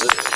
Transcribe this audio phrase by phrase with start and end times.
[0.00, 0.29] This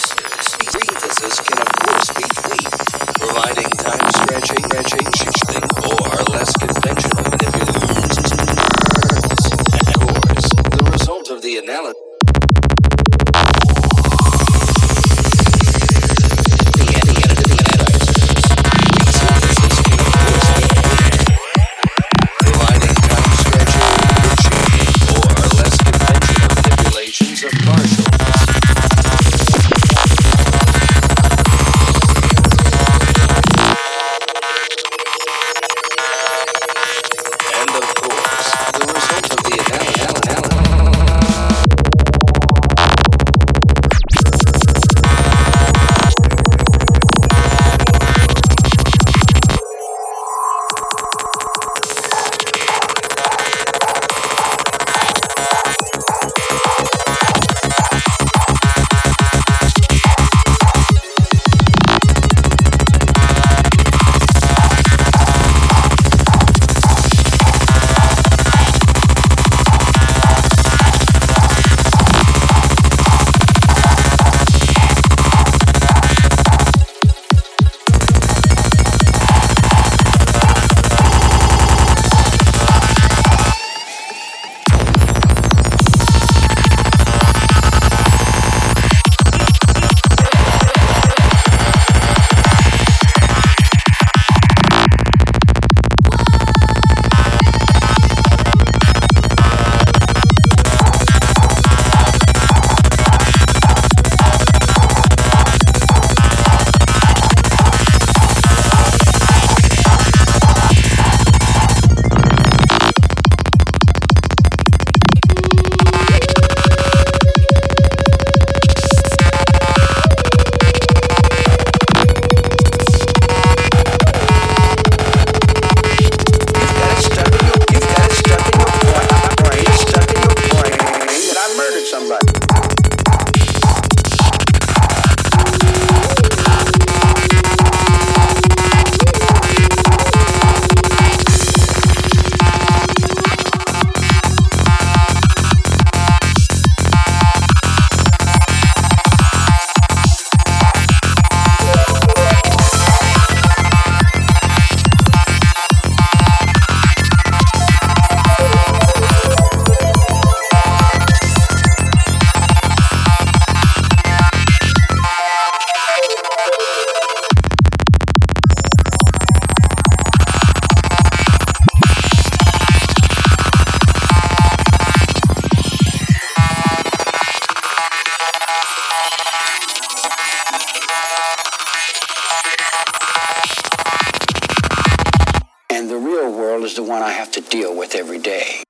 [187.55, 188.65] deal with every day.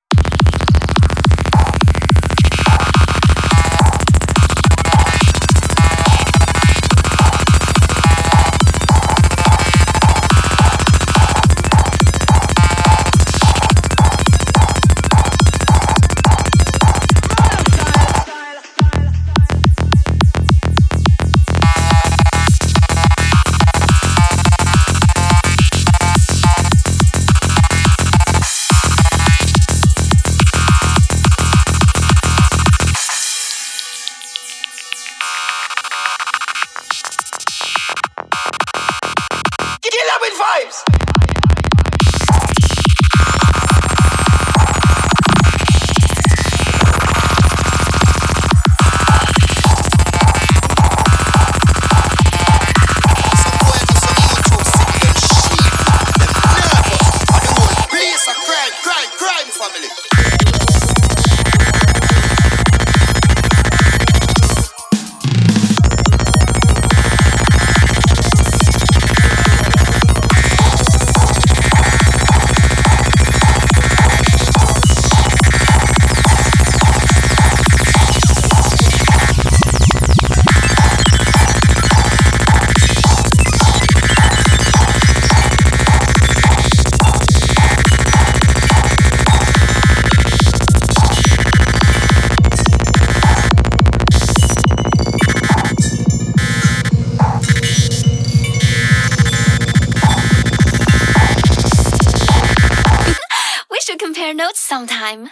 [104.14, 105.28] compare notes sometime.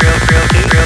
[0.00, 0.81] Real, real, real,